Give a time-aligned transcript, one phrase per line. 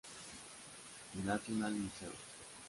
[1.23, 2.17] National Museum.